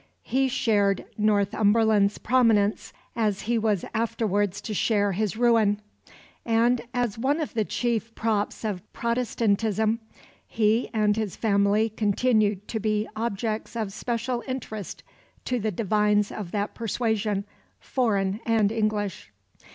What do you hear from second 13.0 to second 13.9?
objects